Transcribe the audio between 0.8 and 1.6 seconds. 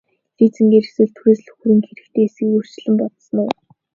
эсвэл түрээслэх